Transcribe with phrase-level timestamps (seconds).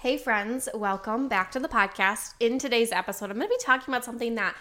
[0.00, 2.34] Hey, friends, welcome back to the podcast.
[2.38, 4.54] In today's episode, I'm going to be talking about something that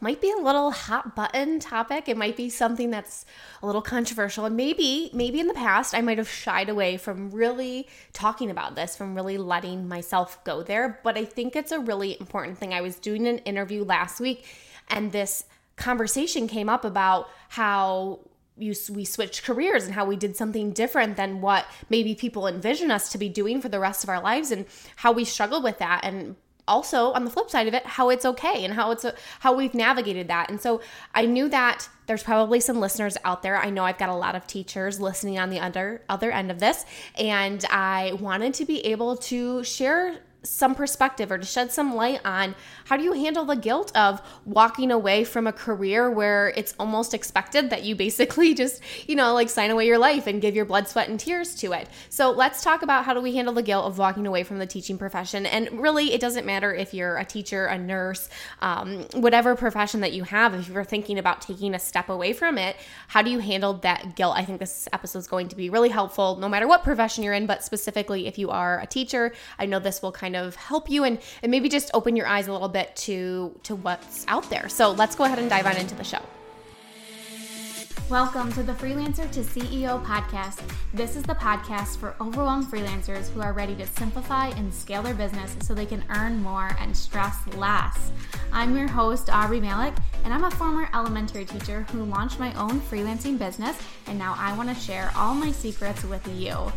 [0.00, 2.08] might be a little hot button topic.
[2.08, 3.24] It might be something that's
[3.62, 4.46] a little controversial.
[4.46, 8.74] And maybe, maybe in the past, I might have shied away from really talking about
[8.74, 10.98] this, from really letting myself go there.
[11.04, 12.74] But I think it's a really important thing.
[12.74, 14.44] I was doing an interview last week,
[14.88, 15.44] and this
[15.76, 18.18] conversation came up about how
[18.60, 22.90] you, we switched careers and how we did something different than what maybe people envision
[22.90, 25.78] us to be doing for the rest of our lives and how we struggled with
[25.78, 26.00] that.
[26.04, 26.36] And
[26.68, 29.52] also on the flip side of it how it's okay and how it's a, how
[29.52, 30.48] we've navigated that.
[30.48, 30.80] And so
[31.14, 33.56] i knew that there's probably some listeners out there.
[33.56, 36.60] I know i've got a lot of teachers listening on the other other end of
[36.60, 36.86] this.
[37.16, 42.20] And i wanted to be able to share some perspective or to shed some light
[42.24, 42.54] on
[42.86, 47.12] how do you handle the guilt of walking away from a career where it's almost
[47.12, 50.64] expected that you basically just, you know, like sign away your life and give your
[50.64, 51.88] blood, sweat, and tears to it.
[52.08, 54.66] So let's talk about how do we handle the guilt of walking away from the
[54.66, 55.46] teaching profession.
[55.46, 58.28] And really, it doesn't matter if you're a teacher, a nurse,
[58.60, 62.58] um, whatever profession that you have, if you're thinking about taking a step away from
[62.58, 62.76] it,
[63.08, 64.34] how do you handle that guilt?
[64.36, 67.34] I think this episode is going to be really helpful no matter what profession you're
[67.34, 69.32] in, but specifically if you are a teacher.
[69.58, 72.26] I know this will kind kind of help you and, and maybe just open your
[72.26, 74.68] eyes a little bit to to what's out there.
[74.68, 76.22] So let's go ahead and dive on into the show.
[78.08, 80.60] Welcome to the Freelancer to CEO podcast.
[80.92, 85.14] This is the podcast for overwhelmed freelancers who are ready to simplify and scale their
[85.14, 88.10] business so they can earn more and stress less.
[88.52, 92.80] I'm your host, Aubrey Malik, and I'm a former elementary teacher who launched my own
[92.80, 96.72] freelancing business, and now I want to share all my secrets with you.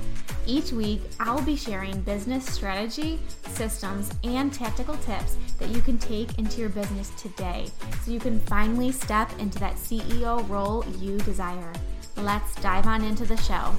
[0.46, 6.38] Each week, I'll be sharing business strategy, systems, and tactical tips that you can take
[6.38, 7.70] into your business today
[8.04, 11.72] so you can finally step into that CEO role you desire.
[12.18, 13.74] Let's dive on into the show.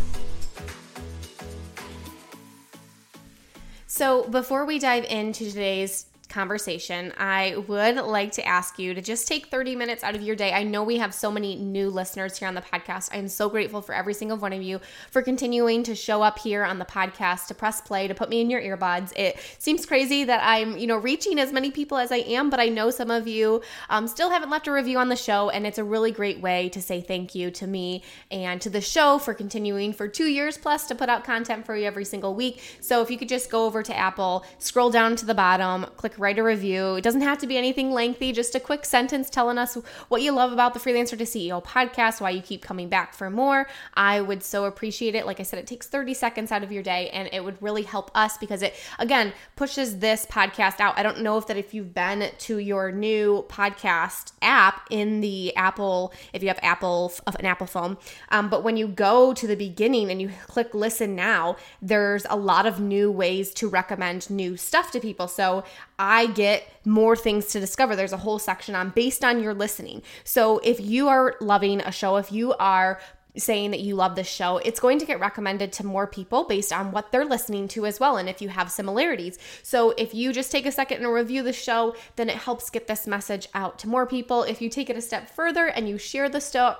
[3.86, 9.28] So, before we dive into today's conversation, I would like to ask you to just
[9.28, 10.52] take 30 minutes out of your day.
[10.52, 13.10] I know we have so many new listeners here on the podcast.
[13.12, 14.80] I am so grateful for every single one of you
[15.12, 18.40] for continuing to show up here on the podcast, to press play, to put me
[18.40, 19.12] in your earbuds.
[19.16, 22.58] It seems crazy that I'm, you know, reaching as many people as I am, but
[22.58, 25.64] I know some of you um, still haven't left a review on the show, and
[25.64, 28.02] it's a really great way to say thank you to me
[28.32, 31.76] and to the show for continuing for two years plus to put out content for
[31.76, 32.60] you every single week.
[32.80, 36.18] So if you could just go over to Apple, scroll down to the bottom, click
[36.24, 36.94] write a review.
[36.94, 39.74] It doesn't have to be anything lengthy, just a quick sentence telling us
[40.08, 43.28] what you love about the Freelancer to CEO podcast, why you keep coming back for
[43.28, 43.68] more.
[43.92, 45.26] I would so appreciate it.
[45.26, 47.82] Like I said, it takes 30 seconds out of your day and it would really
[47.82, 50.98] help us because it, again, pushes this podcast out.
[50.98, 55.54] I don't know if that if you've been to your new podcast app in the
[55.56, 57.98] Apple, if you have Apple, of an Apple phone,
[58.30, 62.36] um, but when you go to the beginning and you click listen now, there's a
[62.36, 65.28] lot of new ways to recommend new stuff to people.
[65.28, 65.64] So
[65.98, 67.96] I get more things to discover.
[67.96, 70.02] There's a whole section on based on your listening.
[70.24, 73.00] So if you are loving a show, if you are
[73.36, 76.72] saying that you love this show, it's going to get recommended to more people based
[76.72, 78.16] on what they're listening to as well.
[78.16, 79.38] And if you have similarities.
[79.62, 82.86] So if you just take a second and review the show, then it helps get
[82.86, 84.42] this message out to more people.
[84.44, 86.76] If you take it a step further and you share the sto-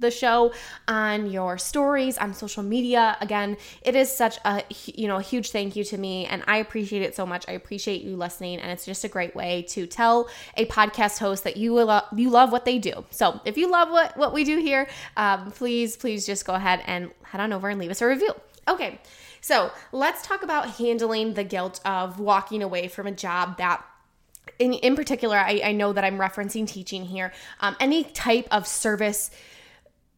[0.00, 0.52] the show
[0.88, 3.16] on your stories on social media.
[3.20, 4.62] Again it is such a
[4.94, 7.44] you know a huge thank you to me and i appreciate it so much.
[7.48, 11.44] I appreciate you listening and it's just a great way to tell a podcast host
[11.44, 13.04] that you will you love what they do.
[13.10, 16.82] So if you love what what we do here um, please please just go ahead
[16.86, 18.34] and head on over and leave us a review.
[18.68, 19.00] Okay
[19.40, 23.84] so let's talk about handling the guilt of walking away from a job that
[24.58, 27.32] in, in particular I, I know that i'm referencing teaching here.
[27.60, 29.30] Um, any type of service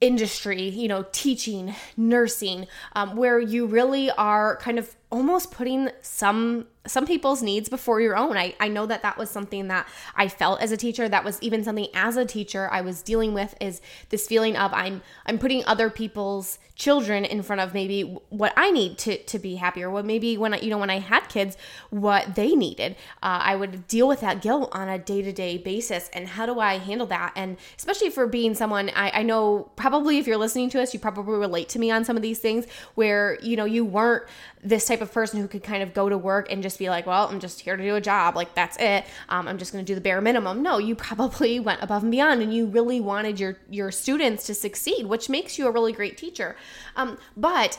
[0.00, 6.66] industry, you know, teaching, nursing, um, where you really are kind of almost putting some
[6.88, 8.36] some people's needs before your own.
[8.36, 9.86] I, I know that that was something that
[10.16, 11.08] I felt as a teacher.
[11.08, 14.72] That was even something as a teacher I was dealing with is this feeling of
[14.72, 19.38] I'm I'm putting other people's children in front of maybe what I need to to
[19.38, 19.90] be happier.
[19.90, 21.56] what maybe when I you know when I had kids
[21.90, 22.92] what they needed.
[23.22, 26.08] Uh, I would deal with that guilt on a day to day basis.
[26.12, 27.32] And how do I handle that?
[27.34, 31.00] And especially for being someone I, I know probably if you're listening to us, you
[31.00, 34.24] probably relate to me on some of these things where you know you weren't
[34.62, 37.06] this type of person who could kind of go to work and just be like,
[37.06, 38.36] well, I'm just here to do a job.
[38.36, 39.04] Like, that's it.
[39.28, 40.62] Um, I'm just going to do the bare minimum.
[40.62, 44.54] No, you probably went above and beyond and you really wanted your, your students to
[44.54, 46.56] succeed, which makes you a really great teacher.
[46.96, 47.78] Um, but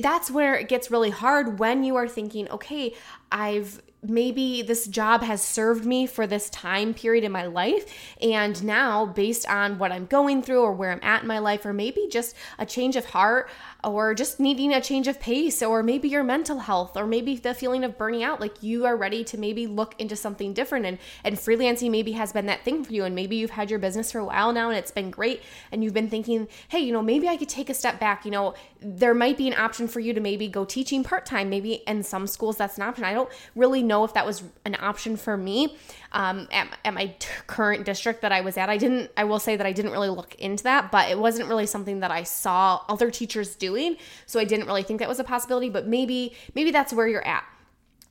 [0.00, 2.94] that's where it gets really hard when you are thinking, okay,
[3.32, 7.92] I've maybe this job has served me for this time period in my life.
[8.20, 11.64] And now, based on what I'm going through or where I'm at in my life,
[11.64, 13.50] or maybe just a change of heart,
[13.82, 17.54] or just needing a change of pace, or maybe your mental health, or maybe the
[17.54, 20.86] feeling of burning out, like you are ready to maybe look into something different.
[20.86, 23.04] And, and freelancing maybe has been that thing for you.
[23.04, 25.42] And maybe you've had your business for a while now and it's been great.
[25.72, 28.24] And you've been thinking, hey, you know, maybe I could take a step back.
[28.24, 31.48] You know, there might be an option for you to maybe go teaching part time.
[31.48, 33.04] Maybe in some schools that's an option.
[33.04, 35.76] I don't really know if that was an option for me
[36.12, 38.68] um, at, at my t- current district that I was at.
[38.68, 41.48] I didn't, I will say that I didn't really look into that, but it wasn't
[41.48, 43.96] really something that I saw other teachers doing.
[44.26, 47.26] So I didn't really think that was a possibility, but maybe, maybe that's where you're
[47.26, 47.44] at.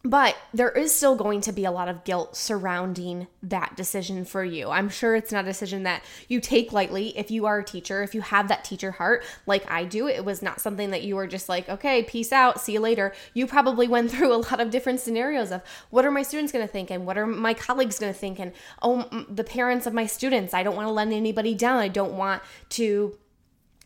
[0.04, 4.46] But there is still going to be a lot of guilt surrounding that decision for
[4.46, 4.70] you.
[4.70, 8.02] I'm sure it's not a decision that you take lightly if you are a teacher,
[8.02, 10.08] if you have that teacher heart like I do.
[10.08, 13.14] It was not something that you were just like, okay, peace out, see you later.
[13.34, 16.66] You probably went through a lot of different scenarios of what are my students going
[16.66, 19.94] to think and what are my colleagues going to think and oh, the parents of
[19.94, 20.54] my students.
[20.54, 21.80] I don't want to let anybody down.
[21.80, 23.18] I don't want to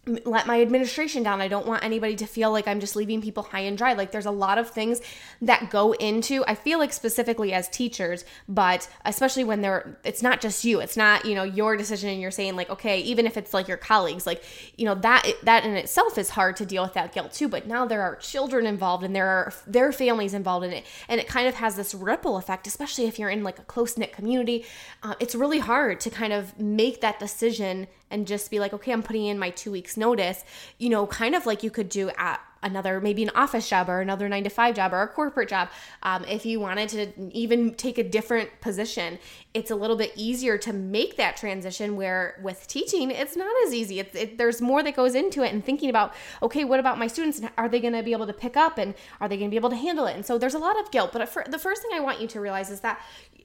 [0.05, 1.39] let my administration down.
[1.39, 3.93] I don't want anybody to feel like I'm just leaving people high and dry.
[3.93, 4.99] Like there's a lot of things
[5.41, 10.41] that go into I feel like specifically as teachers, but especially when they're it's not
[10.41, 10.81] just you.
[10.81, 13.69] It's not, you know, your decision and you're saying like, okay, even if it's like
[13.69, 14.43] your colleagues, like,
[14.77, 17.65] you know, that that in itself is hard to deal with that guilt too, but
[17.65, 21.29] now there are children involved and there are their families involved in it and it
[21.29, 24.65] kind of has this ripple effect, especially if you're in like a close-knit community.
[25.01, 28.93] Uh, it's really hard to kind of make that decision and just be like, okay,
[28.93, 30.45] I'm putting in my two weeks notice,
[30.77, 33.99] you know, kind of like you could do at another maybe an office job or
[33.99, 35.67] another nine to five job or a corporate job.
[36.01, 39.19] Um, if you wanted to even take a different position
[39.53, 43.73] it's a little bit easier to make that transition where with teaching it's not as
[43.73, 43.99] easy.
[43.99, 47.07] It's, it, there's more that goes into it and thinking about okay what about my
[47.07, 47.41] students?
[47.57, 49.57] Are they going to be able to pick up and are they going to be
[49.57, 50.15] able to handle it?
[50.15, 52.27] And so there's a lot of guilt but for, the first thing i want you
[52.27, 53.01] to realize is that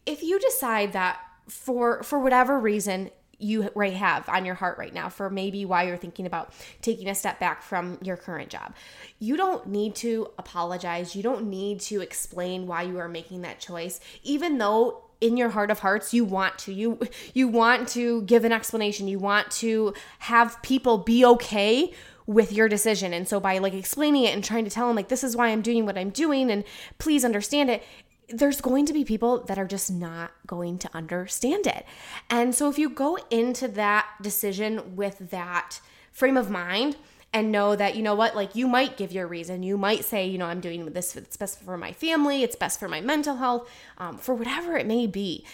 [0.07, 4.93] if you decide that for for whatever reason you right have on your heart right
[4.93, 6.53] now for maybe why you're thinking about
[6.83, 8.75] taking a step back from your current job.
[9.19, 11.15] You don't need to apologize.
[11.15, 15.51] You don't need to explain why you are making that choice even though in your
[15.51, 16.99] heart of hearts you want to you
[17.35, 19.09] you want to give an explanation.
[19.09, 21.93] You want to have people be okay
[22.27, 23.15] with your decision.
[23.15, 25.49] And so by like explaining it and trying to tell them like this is why
[25.49, 26.63] I'm doing what I'm doing and
[26.99, 27.83] please understand it,
[28.29, 31.85] there's going to be people that are just not going to understand it.
[32.29, 35.81] And so if you go into that decision with that
[36.13, 36.97] frame of mind,
[37.33, 40.27] and know that you know what like you might give your reason you might say
[40.27, 43.37] you know i'm doing this it's best for my family it's best for my mental
[43.37, 45.45] health um, for whatever it may be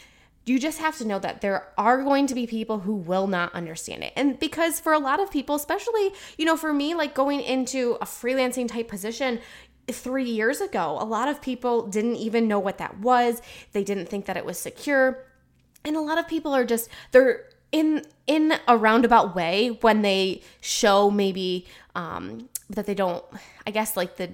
[0.46, 3.52] you just have to know that there are going to be people who will not
[3.54, 7.14] understand it and because for a lot of people especially you know for me like
[7.14, 9.40] going into a freelancing type position
[9.90, 10.98] three years ago.
[11.00, 14.44] A lot of people didn't even know what that was, they didn't think that it
[14.44, 15.26] was secure.
[15.84, 20.40] And a lot of people are just, they're in in a roundabout way when they
[20.60, 23.24] show maybe um that they don't
[23.66, 24.30] i guess like the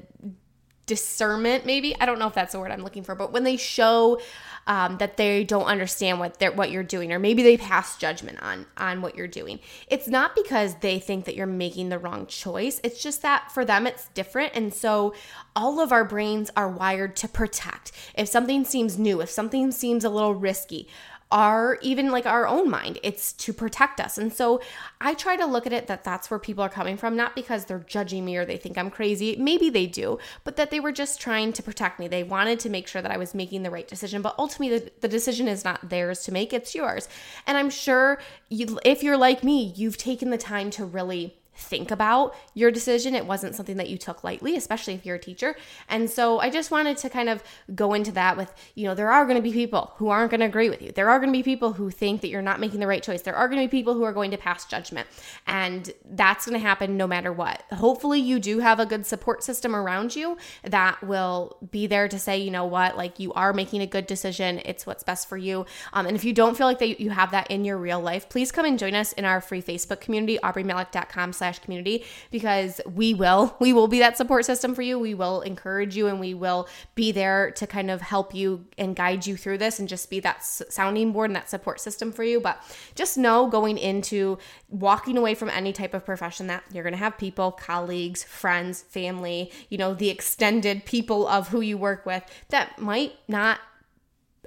[0.90, 1.94] discernment maybe?
[2.00, 4.20] I don't know if that's the word i'm looking for but when they show
[4.66, 8.42] um, that they don't understand what they're what you're doing or maybe they pass judgment
[8.42, 9.58] on on what you're doing.
[9.88, 12.80] It's not because they think that you're making the wrong choice.
[12.84, 14.52] It's just that for them it's different.
[14.54, 15.14] And so
[15.56, 17.92] all of our brains are wired to protect.
[18.14, 20.88] If something seems new if something seems a little risky
[21.32, 22.98] our even like our own mind.
[23.02, 24.18] It's to protect us.
[24.18, 24.60] And so
[25.00, 27.64] i try to look at it that that's where people are coming from not because
[27.64, 29.36] they're judging me or they think i'm crazy.
[29.36, 32.08] Maybe they do but that they were just trying to protect me.
[32.08, 34.92] They wanted to make sure that i was making the right decision but ultimately the,
[35.00, 37.08] the decision is not theirs to make it's yours.
[37.46, 41.90] And i'm sure you if you're like me you've taken the time to really think
[41.90, 43.14] about your decision.
[43.14, 45.56] It wasn't something that you took lightly, especially if you're a teacher.
[45.88, 47.42] And so I just wanted to kind of
[47.74, 50.40] go into that with, you know, there are going to be people who aren't going
[50.40, 50.92] to agree with you.
[50.92, 53.22] There are going to be people who think that you're not making the right choice.
[53.22, 55.06] There are going to be people who are going to pass judgment.
[55.46, 57.62] And that's going to happen no matter what.
[57.72, 62.18] Hopefully, you do have a good support system around you that will be there to
[62.18, 64.60] say, you know what, like you are making a good decision.
[64.64, 65.66] It's what's best for you.
[65.92, 68.28] Um, and if you don't feel like that you have that in your real life,
[68.28, 73.14] please come and join us in our free Facebook community, aubreemalick.com slash community, because we
[73.14, 74.98] will, we will be that support system for you.
[74.98, 78.94] We will encourage you and we will be there to kind of help you and
[78.94, 82.22] guide you through this and just be that sounding board and that support system for
[82.22, 82.40] you.
[82.40, 82.62] But
[82.94, 84.38] just know going into
[84.68, 88.82] walking away from any type of profession that you're going to have people, colleagues, friends,
[88.82, 93.58] family, you know, the extended people of who you work with that might not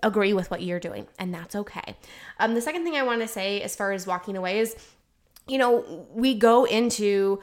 [0.02, 1.96] agree with what you're doing, and that's okay.
[2.38, 4.76] Um, the second thing I want to say as far as walking away is,
[5.48, 7.40] you know, we go into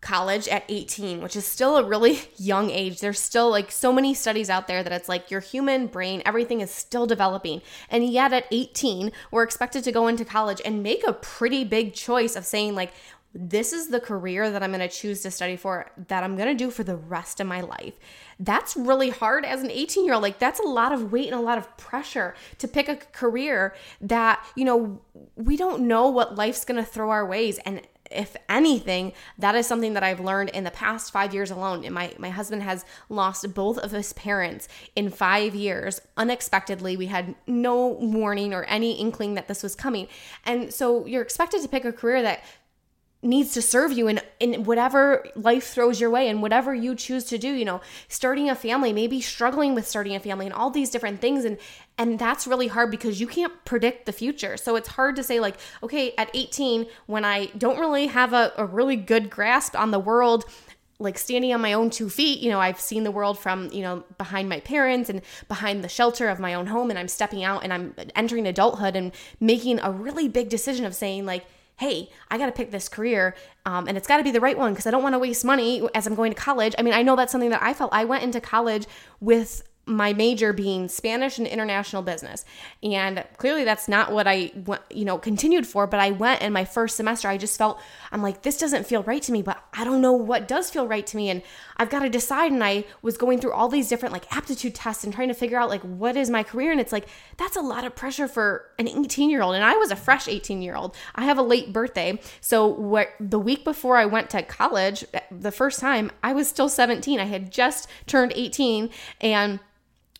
[0.00, 3.00] college at 18, which is still a really young age.
[3.00, 6.60] There's still like so many studies out there that it's like your human brain, everything
[6.60, 7.62] is still developing.
[7.90, 11.94] And yet at 18, we're expected to go into college and make a pretty big
[11.94, 12.92] choice of saying, like,
[13.34, 16.48] this is the career that I'm going to choose to study for, that I'm going
[16.48, 17.94] to do for the rest of my life.
[18.40, 20.22] That's really hard as an 18 year old.
[20.22, 23.74] Like, that's a lot of weight and a lot of pressure to pick a career
[24.00, 25.00] that, you know,
[25.36, 27.58] we don't know what life's going to throw our ways.
[27.66, 31.84] And if anything, that is something that I've learned in the past five years alone.
[31.84, 36.96] And my, my husband has lost both of his parents in five years unexpectedly.
[36.96, 40.08] We had no warning or any inkling that this was coming.
[40.44, 42.42] And so you're expected to pick a career that
[43.22, 47.24] needs to serve you in in whatever life throws your way and whatever you choose
[47.24, 50.70] to do you know starting a family maybe struggling with starting a family and all
[50.70, 51.44] these different things.
[51.44, 51.58] And
[51.96, 54.56] and that's really hard because you can't predict the future.
[54.56, 58.52] So it's hard to say like okay at 18 when i don't really have a,
[58.56, 60.44] a really good grasp on the world
[60.98, 63.82] like standing on my own two feet you know i've seen the world from you
[63.82, 66.90] know behind my parents and behind the shelter of my own home.
[66.90, 70.94] And i'm stepping out and i'm entering adulthood and making a really big decision of
[70.94, 71.46] saying like
[71.78, 74.58] hey, I got to pick this career um, and it's got to be the right
[74.58, 76.74] one because I don't want to waste money as I'm going to college.
[76.78, 77.92] I mean, I know that's something that I felt.
[77.92, 78.86] I went into college
[79.20, 82.44] with my major being Spanish and international business.
[82.82, 84.52] And clearly that's not what I
[84.90, 87.80] you know, continued for, but I went in my first semester I just felt
[88.12, 90.86] I'm like this doesn't feel right to me, but I don't know what does feel
[90.86, 91.42] right to me and
[91.76, 95.04] I've got to decide and I was going through all these different like aptitude tests
[95.04, 97.60] and trying to figure out like what is my career and it's like that's a
[97.60, 100.94] lot of pressure for an 18-year-old and I was a fresh 18-year-old.
[101.14, 102.20] I have a late birthday.
[102.40, 106.68] So what the week before I went to college the first time, I was still
[106.68, 107.20] 17.
[107.20, 108.90] I had just turned 18
[109.20, 109.60] and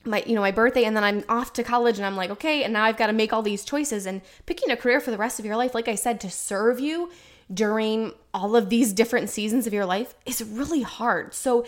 [0.08, 2.64] my you know my birthday and then I'm off to college and I'm like okay
[2.64, 5.18] and now I've got to make all these choices and picking a career for the
[5.18, 7.10] rest of your life like I said to serve you
[7.52, 11.34] during all of these different seasons of your life is really hard.
[11.34, 11.64] So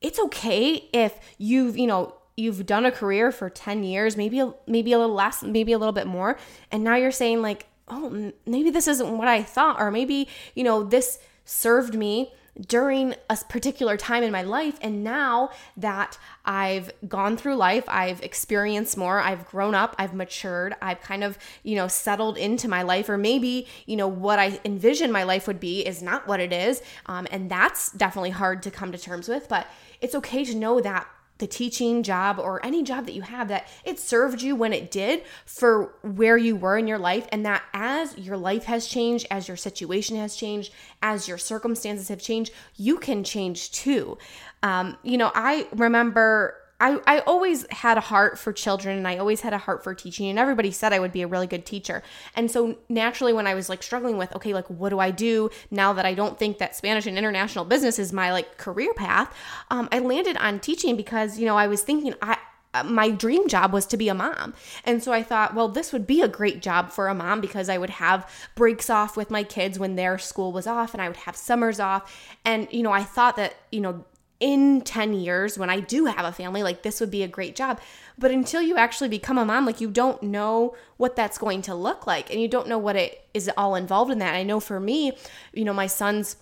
[0.00, 4.92] it's okay if you've, you know, you've done a career for 10 years, maybe maybe
[4.92, 6.38] a little less, maybe a little bit more,
[6.70, 10.62] and now you're saying like, "Oh, maybe this isn't what I thought," or maybe, you
[10.62, 12.32] know, this served me
[12.66, 14.78] during a particular time in my life.
[14.82, 20.74] And now that I've gone through life, I've experienced more, I've grown up, I've matured,
[20.82, 24.60] I've kind of, you know, settled into my life, or maybe, you know, what I
[24.64, 26.82] envision my life would be is not what it is.
[27.06, 29.66] Um, and that's definitely hard to come to terms with, but
[30.00, 31.06] it's okay to know that
[31.38, 34.90] the teaching job or any job that you have that it served you when it
[34.90, 39.26] did for where you were in your life and that as your life has changed
[39.30, 44.18] as your situation has changed as your circumstances have changed you can change too.
[44.62, 49.18] Um, you know i remember I, I always had a heart for children and I
[49.18, 51.66] always had a heart for teaching and everybody said I would be a really good
[51.66, 52.02] teacher.
[52.36, 55.50] And so naturally when I was like struggling with okay like what do I do
[55.70, 59.34] now that I don't think that Spanish and international business is my like career path,
[59.70, 62.38] um, I landed on teaching because you know I was thinking I
[62.74, 64.52] uh, my dream job was to be a mom.
[64.84, 67.70] And so I thought, well, this would be a great job for a mom because
[67.70, 71.08] I would have breaks off with my kids when their school was off and I
[71.08, 72.14] would have summers off.
[72.44, 74.04] And, you know, I thought that, you know,
[74.40, 77.56] in 10 years when I do have a family, like this would be a great
[77.56, 77.80] job.
[78.16, 81.74] But until you actually become a mom, like you don't know what that's going to
[81.74, 84.34] look like and you don't know what it is all involved in that.
[84.34, 85.16] I know for me,
[85.52, 86.36] you know, my son's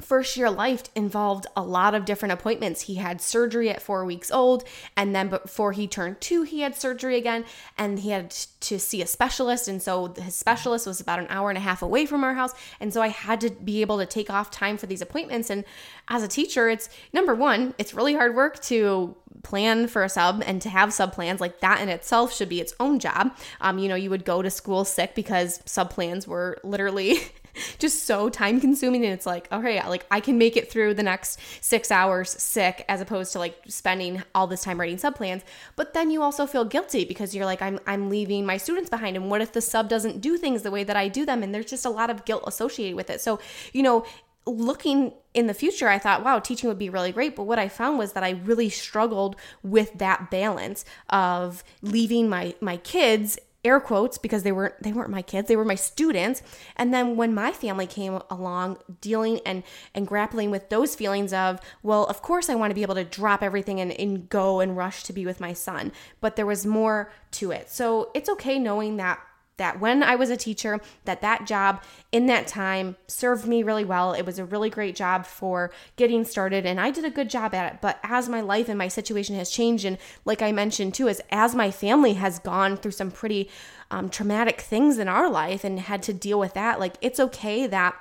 [0.00, 2.82] first year life involved a lot of different appointments.
[2.82, 4.64] He had surgery at four weeks old,
[4.96, 7.44] and then before he turned two, he had surgery again,
[7.76, 9.68] and he had to see a specialist.
[9.68, 12.52] And so his specialist was about an hour and a half away from our house.
[12.80, 15.50] And so I had to be able to take off time for these appointments.
[15.50, 15.64] And
[16.08, 20.42] as a teacher, it's number one, it's really hard work to plan for a sub
[20.44, 23.34] and to have sub plans like that in itself should be its own job.
[23.60, 27.18] Um, you know, you would go to school sick because sub plans were literally
[27.78, 31.02] just so time consuming and it's like okay like i can make it through the
[31.02, 35.42] next six hours sick as opposed to like spending all this time writing sub plans.
[35.76, 39.16] But then you also feel guilty because you're like i'm i'm leaving my students behind
[39.16, 41.42] and what if the sub doesn't do things the way that i do them?
[41.42, 43.20] And there's just a lot of guilt associated with it.
[43.20, 43.40] So
[43.72, 44.04] you know
[44.46, 47.36] looking in the future, I thought, wow, teaching would be really great.
[47.36, 52.54] But what I found was that I really struggled with that balance of leaving my
[52.60, 56.42] my kids air quotes because they weren't they weren't my kids they were my students.
[56.76, 59.62] And then when my family came along dealing and
[59.94, 63.04] and grappling with those feelings of well of course i want to be able to
[63.04, 65.92] drop everything and, and go and rush to be with my son.
[66.20, 67.70] But there was more to it.
[67.70, 69.20] So it's okay knowing that
[69.60, 73.84] that when I was a teacher, that that job in that time served me really
[73.84, 74.14] well.
[74.14, 77.54] It was a really great job for getting started and I did a good job
[77.54, 77.80] at it.
[77.82, 81.20] But as my life and my situation has changed and like I mentioned too, as
[81.30, 83.50] as my family has gone through some pretty
[83.90, 87.66] um, traumatic things in our life and had to deal with that, like it's okay
[87.66, 87.94] that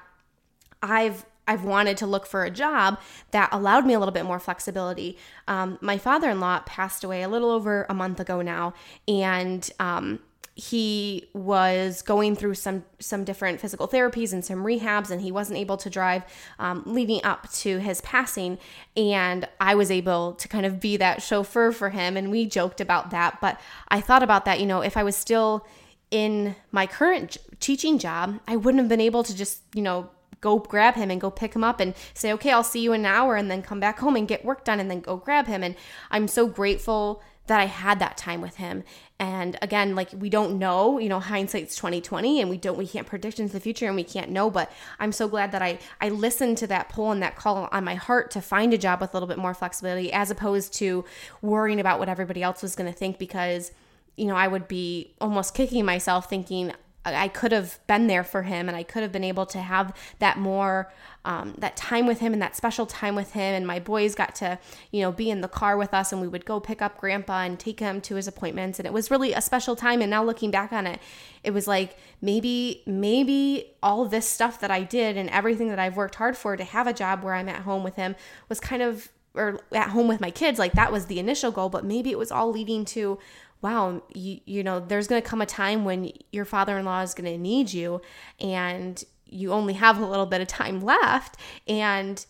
[0.81, 2.99] I've I've wanted to look for a job
[3.31, 5.17] that allowed me a little bit more flexibility.
[5.47, 8.75] Um, my father in law passed away a little over a month ago now,
[9.07, 10.19] and um,
[10.59, 15.57] he was going through some some different physical therapies and some rehabs and he wasn't
[15.57, 16.23] able to drive
[16.59, 18.57] um, leading up to his passing.
[18.97, 22.81] And i was able to kind of be that chauffeur for him and we joked
[22.81, 23.39] about that.
[23.39, 25.65] But i thought about that you know if i was still
[26.11, 30.09] in my current teaching job i wouldn't have been able to just you know
[30.41, 33.01] go grab him and go pick him up and say okay i'll see you in
[33.01, 35.47] an hour and then come back home and get work done and then go grab
[35.47, 35.63] him.
[35.63, 35.75] And
[36.11, 38.83] i'm so grateful that I had that time with him.
[39.19, 43.05] And again, like we don't know, you know, hindsight's 2020 and we don't we can't
[43.05, 46.09] predict into the future and we can't know, but I'm so glad that I I
[46.09, 49.11] listened to that pull and that call on my heart to find a job with
[49.11, 51.03] a little bit more flexibility as opposed to
[51.41, 53.71] worrying about what everybody else was going to think because
[54.15, 56.73] you know, I would be almost kicking myself thinking
[57.05, 59.95] I could have been there for him and I could have been able to have
[60.19, 60.91] that more
[61.25, 63.53] um, that time with him and that special time with him.
[63.55, 64.59] And my boys got to
[64.91, 67.43] you know be in the car with us and we would go pick up grandpa
[67.43, 68.79] and take him to his appointments.
[68.79, 70.01] And it was really a special time.
[70.01, 70.99] And now looking back on it
[71.43, 75.95] it was like maybe maybe all this stuff that I did and everything that I've
[75.95, 78.15] worked hard for to have a job where I'm at home with him
[78.49, 80.59] was kind of or at home with my kids.
[80.59, 83.19] Like that was the initial goal but maybe it was all leading to
[83.61, 87.01] wow, you, you know, there's going to come a time when your father in law
[87.01, 88.01] is going to need you
[88.39, 91.35] and you only have a little bit of time left.
[91.67, 92.25] And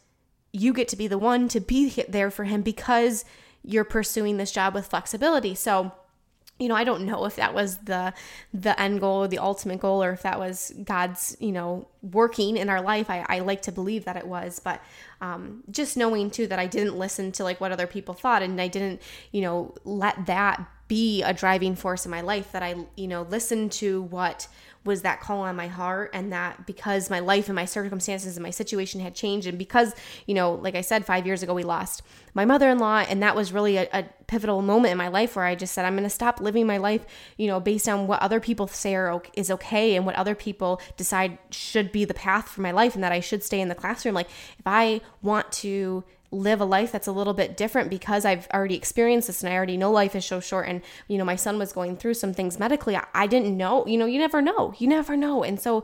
[0.51, 3.25] you get to be the one to be there for him because
[3.63, 5.53] you're pursuing this job with flexibility.
[5.53, 5.91] So,
[6.59, 8.13] you know, I don't know if that was the
[8.53, 12.69] the end goal, the ultimate goal, or if that was God's, you know, working in
[12.69, 13.09] our life.
[13.09, 14.81] I, I like to believe that it was, but
[15.21, 18.59] um, just knowing too that I didn't listen to like what other people thought, and
[18.59, 22.75] I didn't, you know, let that be a driving force in my life that I,
[22.95, 24.47] you know, listened to what
[24.85, 28.43] was that call on my heart and that because my life and my circumstances and
[28.43, 29.93] my situation had changed and because,
[30.25, 32.01] you know, like I said 5 years ago we lost
[32.33, 35.55] my mother-in-law and that was really a, a pivotal moment in my life where I
[35.55, 37.05] just said I'm going to stop living my life,
[37.37, 40.81] you know, based on what other people say are, is okay and what other people
[40.95, 43.75] decide should be the path for my life and that I should stay in the
[43.75, 44.15] classroom.
[44.15, 48.47] Like if I want to live a life that's a little bit different because I've
[48.53, 50.67] already experienced this and I already know life is so short.
[50.67, 52.95] And, you know, my son was going through some things medically.
[52.95, 54.73] I, I didn't know, you know, you never know.
[54.77, 55.43] You never know.
[55.43, 55.83] And so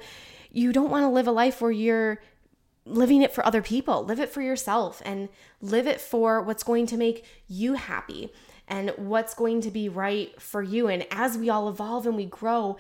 [0.52, 2.22] you don't want to live a life where you're
[2.86, 4.04] living it for other people.
[4.04, 5.30] Live it for yourself and
[5.62, 8.32] live it for what's going to make you happy
[8.68, 10.88] and what's going to be right for you.
[10.88, 12.78] And as we all evolve and we grow,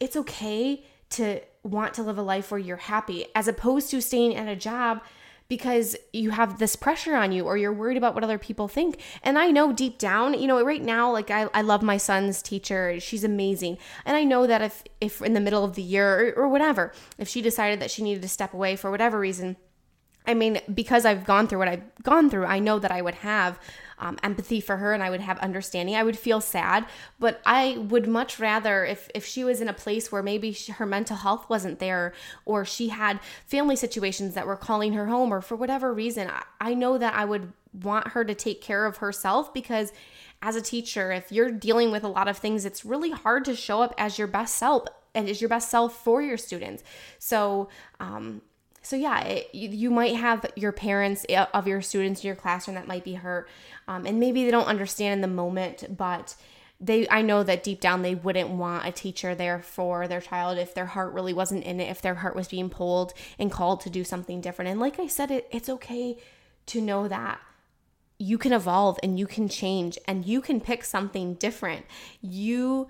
[0.00, 4.36] it's okay to want to live a life where you're happy as opposed to staying
[4.36, 5.00] at a job
[5.48, 9.00] because you have this pressure on you or you're worried about what other people think.
[9.22, 12.42] And I know deep down, you know, right now, like I, I love my son's
[12.42, 12.98] teacher.
[13.00, 13.78] She's amazing.
[14.04, 16.92] And I know that if, if in the middle of the year or, or whatever,
[17.18, 19.56] if she decided that she needed to step away for whatever reason,
[20.26, 23.16] I mean, because I've gone through what I've gone through, I know that I would
[23.16, 23.60] have
[23.98, 25.94] um, empathy for her and I would have understanding.
[25.94, 26.86] I would feel sad,
[27.18, 30.72] but I would much rather if if she was in a place where maybe she,
[30.72, 32.12] her mental health wasn't there
[32.44, 36.42] or she had family situations that were calling her home or for whatever reason, I,
[36.60, 39.92] I know that I would want her to take care of herself because
[40.42, 43.56] as a teacher, if you're dealing with a lot of things, it's really hard to
[43.56, 46.82] show up as your best self and as your best self for your students.
[47.18, 47.68] So,
[48.00, 48.42] um,
[48.86, 52.36] so yeah, it, you, you, might have your parents eh, of your students in your
[52.36, 53.48] classroom that might be hurt,
[53.88, 56.36] um, and maybe they don't understand in the moment, but
[56.80, 60.56] they I know that deep down they wouldn't want a teacher there for their child
[60.56, 63.80] if their heart really wasn't in it, if their heart was being pulled and called
[63.80, 64.70] to do something different.
[64.70, 66.16] And like I said, it, it's okay
[66.66, 67.40] to know that
[68.18, 71.86] you can evolve and you can change and you can pick something different.
[72.20, 72.86] You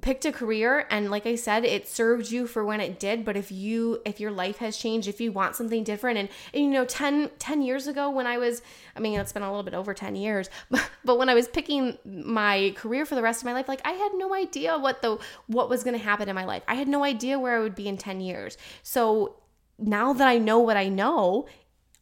[0.00, 3.36] picked a career and like i said it served you for when it did but
[3.36, 6.70] if you if your life has changed if you want something different and, and you
[6.70, 8.62] know 10 10 years ago when i was
[8.96, 11.48] i mean it's been a little bit over 10 years but, but when i was
[11.48, 15.02] picking my career for the rest of my life like i had no idea what
[15.02, 17.60] the what was going to happen in my life i had no idea where i
[17.60, 19.36] would be in 10 years so
[19.78, 21.46] now that i know what i know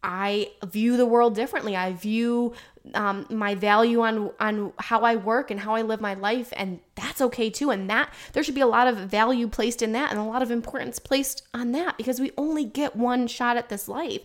[0.02, 1.76] I view the world differently.
[1.76, 2.54] I view
[2.94, 6.80] um, my value on on how I work and how I live my life, and
[6.94, 7.70] that's okay too.
[7.70, 10.42] And that there should be a lot of value placed in that, and a lot
[10.42, 14.22] of importance placed on that because we only get one shot at this life.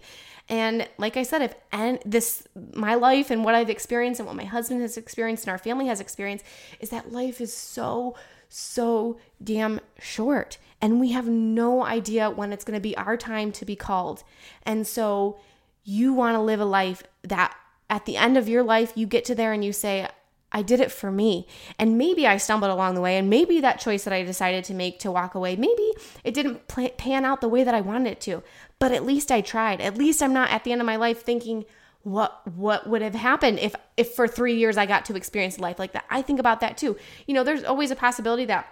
[0.50, 4.36] And like I said, if and this my life and what I've experienced and what
[4.36, 6.46] my husband has experienced and our family has experienced
[6.80, 8.15] is that life is so
[8.50, 13.52] so damn short and we have no idea when it's going to be our time
[13.52, 14.24] to be called.
[14.63, 15.39] And so
[15.84, 17.56] you want to live a life that
[17.89, 20.08] at the end of your life, you get to there and you say,
[20.52, 21.47] I did it for me.
[21.78, 24.73] And maybe I stumbled along the way, and maybe that choice that I decided to
[24.73, 25.91] make to walk away, maybe
[26.23, 28.43] it didn't pan out the way that I wanted it to.
[28.80, 29.82] But at least I tried.
[29.82, 31.65] At least I'm not at the end of my life thinking,
[32.04, 35.78] what what would have happened if if for 3 years I got to experience life
[35.78, 36.06] like that.
[36.10, 36.95] I think about that too.
[37.26, 38.65] You know, there's always a possibility that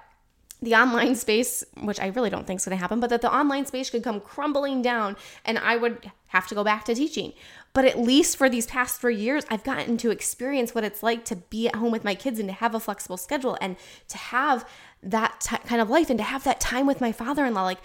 [0.62, 3.34] the online space, which I really don't think is going to happen, but that the
[3.34, 7.34] online space could come crumbling down and I would have to go back to teaching.
[7.76, 11.26] But at least for these past three years, I've gotten to experience what it's like
[11.26, 13.76] to be at home with my kids and to have a flexible schedule and
[14.08, 14.68] to have
[15.04, 17.64] that t- kind of life and to have that time with my father in law.
[17.64, 17.82] Like,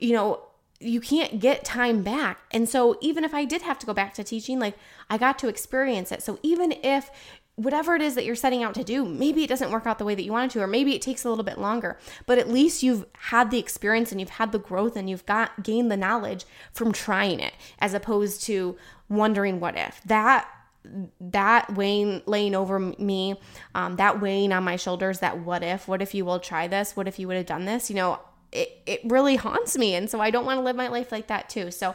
[0.00, 0.40] you know,
[0.80, 2.38] you can't get time back.
[2.52, 4.78] And so even if I did have to go back to teaching, like
[5.10, 6.22] I got to experience it.
[6.22, 7.10] So even if
[7.56, 10.04] whatever it is that you're setting out to do, maybe it doesn't work out the
[10.04, 12.48] way that you wanted to, or maybe it takes a little bit longer, but at
[12.48, 15.96] least you've had the experience and you've had the growth and you've got gained the
[15.96, 18.76] knowledge from trying it as opposed to
[19.08, 20.00] wondering what if.
[20.04, 20.48] That
[21.18, 23.36] that weighing laying over me,
[23.74, 26.94] um, that weighing on my shoulders, that what if, what if you will try this,
[26.94, 28.20] what if you would have done this, you know,
[28.52, 29.94] it, it really haunts me.
[29.94, 31.70] And so I don't want to live my life like that too.
[31.70, 31.94] So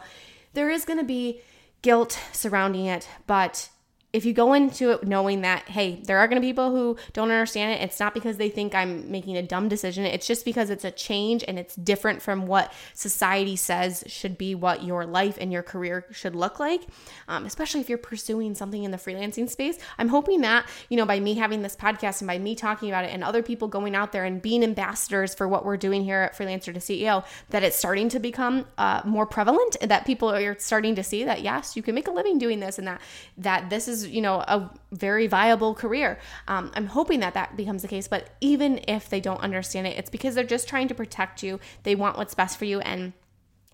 [0.53, 1.41] there is going to be
[1.81, 3.69] guilt surrounding it, but
[4.11, 6.97] if you go into it knowing that, hey, there are going to be people who
[7.13, 10.03] don't understand it, it's not because they think I'm making a dumb decision.
[10.03, 14.55] It's just because it's a change and it's different from what society says should be
[14.55, 16.87] what your life and your career should look like,
[17.27, 19.77] um, especially if you're pursuing something in the freelancing space.
[19.99, 23.05] I'm hoping that, you know, by me having this podcast and by me talking about
[23.05, 26.21] it and other people going out there and being ambassadors for what we're doing here
[26.21, 30.57] at Freelancer to CEO, that it's starting to become uh, more prevalent, that people are
[30.57, 33.01] starting to see that, yes, you can make a living doing this and that,
[33.37, 37.55] that this is is you know a very viable career um, i'm hoping that that
[37.55, 40.87] becomes the case but even if they don't understand it it's because they're just trying
[40.87, 43.13] to protect you they want what's best for you and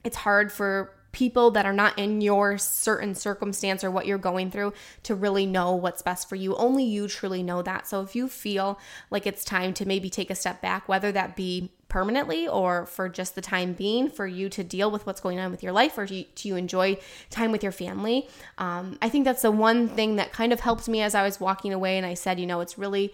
[0.03, 4.51] it's hard for people that are not in your certain circumstance or what you're going
[4.51, 6.53] through to really know what's best for you.
[6.57, 7.87] Only you truly know that.
[7.87, 8.77] So if you feel
[9.09, 13.07] like it's time to maybe take a step back, whether that be permanently or for
[13.07, 15.97] just the time being for you to deal with what's going on with your life
[15.97, 16.97] or to, to enjoy
[17.29, 18.27] time with your family.
[18.57, 21.39] Um, I think that's the one thing that kind of helped me as I was
[21.39, 21.95] walking away.
[21.95, 23.13] And I said, you know, it's really,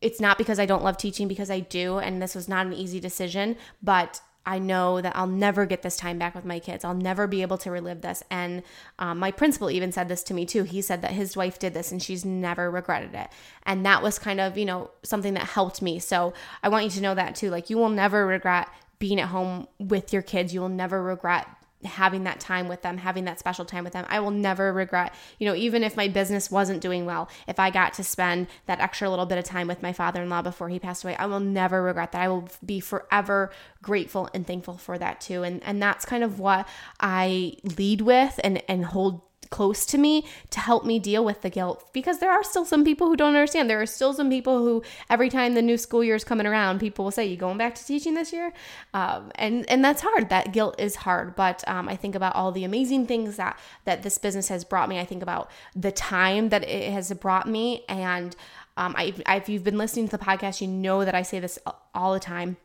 [0.00, 1.98] it's not because I don't love teaching, because I do.
[1.98, 5.98] And this was not an easy decision, but I know that I'll never get this
[5.98, 6.82] time back with my kids.
[6.82, 8.22] I'll never be able to relive this.
[8.30, 8.62] And
[8.98, 10.62] um, my principal even said this to me too.
[10.62, 13.28] He said that his wife did this and she's never regretted it.
[13.64, 15.98] And that was kind of, you know, something that helped me.
[15.98, 16.32] So
[16.62, 17.50] I want you to know that too.
[17.50, 20.54] Like, you will never regret being at home with your kids.
[20.54, 21.46] You will never regret
[21.84, 24.04] having that time with them, having that special time with them.
[24.08, 27.70] I will never regret, you know, even if my business wasn't doing well, if I
[27.70, 30.68] got to spend that extra little bit of time with my father in law before
[30.68, 32.22] he passed away, I will never regret that.
[32.22, 33.50] I will be forever
[33.82, 35.42] grateful and thankful for that too.
[35.42, 36.66] And and that's kind of what
[37.00, 41.50] I lead with and and hold close to me to help me deal with the
[41.50, 43.68] guilt because there are still some people who don't understand.
[43.68, 46.80] There are still some people who every time the new school year is coming around,
[46.80, 48.52] people will say, "You going back to teaching this year?"
[48.94, 50.28] Um, and and that's hard.
[50.28, 51.34] That guilt is hard.
[51.36, 54.88] But um, I think about all the amazing things that that this business has brought
[54.88, 54.98] me.
[54.98, 58.34] I think about the time that it has brought me, and
[58.76, 61.40] um, I, I, if you've been listening to the podcast, you know that I say
[61.40, 61.58] this
[61.94, 62.56] all the time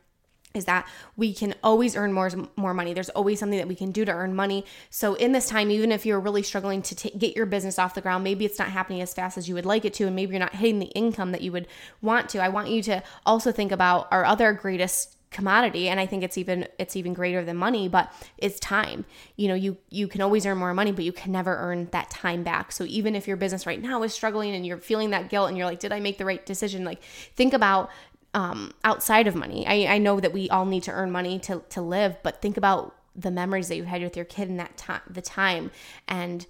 [0.54, 0.86] is that
[1.16, 2.94] we can always earn more more money.
[2.94, 4.64] There's always something that we can do to earn money.
[4.88, 7.94] So in this time, even if you're really struggling to t- get your business off
[7.94, 10.14] the ground, maybe it's not happening as fast as you would like it to, and
[10.14, 11.66] maybe you're not hitting the income that you would
[12.02, 12.38] want to.
[12.38, 16.38] I want you to also think about our other greatest commodity and i think it's
[16.38, 20.46] even it's even greater than money but it's time you know you you can always
[20.46, 23.36] earn more money but you can never earn that time back so even if your
[23.36, 25.98] business right now is struggling and you're feeling that guilt and you're like did i
[25.98, 27.90] make the right decision like think about
[28.34, 29.66] um, outside of money.
[29.66, 32.56] I, I know that we all need to earn money to, to live, but think
[32.56, 35.70] about the memories that you had with your kid in that time, the time,
[36.08, 36.46] and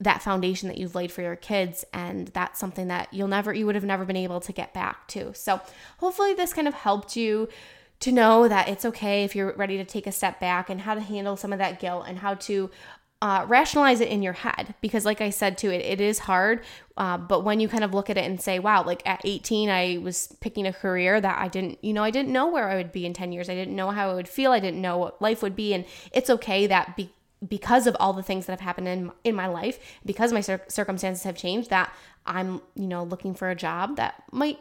[0.00, 3.66] that foundation that you've laid for your kids and that's something that you'll never you
[3.66, 5.60] would have never been able to get back to so
[5.98, 7.48] hopefully this kind of helped you
[7.98, 10.94] to know that it's okay if you're ready to take a step back and how
[10.94, 12.70] to handle some of that guilt and how to
[13.20, 14.74] uh, rationalize it in your head.
[14.80, 16.62] Because like i said too it, it is hard
[16.96, 19.68] uh, but when you kind of look at it and say wow like at 18
[19.68, 22.76] i was picking a career that i didn't you know i didn't know where i
[22.76, 23.48] would be in 10 years.
[23.48, 24.52] I didn't know how i would feel.
[24.52, 25.74] I didn't know what life would be.
[25.74, 27.10] And it's okay that be,
[27.46, 30.64] because of all the things that have happened in in my life because my cir-
[30.68, 31.92] circumstances have changed that
[32.26, 34.58] i'm you know looking for a job that might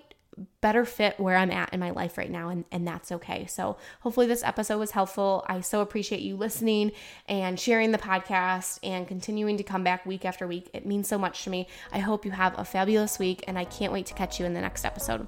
[0.62, 3.46] better fit where I'm at in my life right now, and, and that's okay.
[3.46, 5.46] So, hopefully, this episode was helpful.
[5.48, 6.92] I so appreciate you listening
[7.28, 10.70] and sharing the podcast and continuing to come back week after week.
[10.74, 11.68] It means so much to me.
[11.92, 14.54] I hope you have a fabulous week, and I can't wait to catch you in
[14.54, 15.28] the next episode.